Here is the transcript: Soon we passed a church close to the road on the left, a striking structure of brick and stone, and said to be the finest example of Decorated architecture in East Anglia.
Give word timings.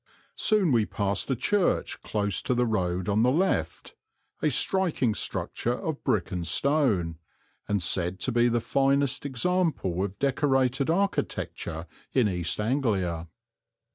Soon 0.39 0.71
we 0.71 0.87
passed 0.87 1.29
a 1.29 1.35
church 1.35 2.01
close 2.01 2.41
to 2.41 2.55
the 2.55 2.65
road 2.65 3.07
on 3.07 3.21
the 3.21 3.29
left, 3.29 3.93
a 4.41 4.49
striking 4.49 5.13
structure 5.13 5.73
of 5.75 6.03
brick 6.03 6.31
and 6.31 6.47
stone, 6.47 7.19
and 7.67 7.83
said 7.83 8.19
to 8.21 8.31
be 8.31 8.49
the 8.49 8.59
finest 8.61 9.27
example 9.27 10.03
of 10.03 10.17
Decorated 10.17 10.89
architecture 10.89 11.85
in 12.13 12.27
East 12.27 12.59
Anglia. 12.59 13.27